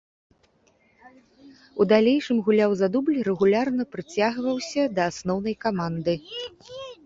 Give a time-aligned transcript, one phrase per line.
[1.83, 6.21] У далейшым гуляў за дубль, рэгулярна прыцягваўся да асноўнай каманды.